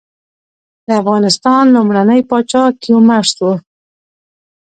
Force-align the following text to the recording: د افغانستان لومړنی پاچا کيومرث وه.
د 0.87 0.89
افغانستان 1.01 1.63
لومړنی 1.75 2.21
پاچا 2.29 2.63
کيومرث 2.81 3.33
وه. 3.43 3.53